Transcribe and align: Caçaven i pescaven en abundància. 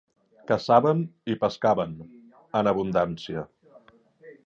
Caçaven 0.51 1.03
i 1.33 1.37
pescaven 1.45 1.95
en 2.63 2.73
abundància. 2.75 3.49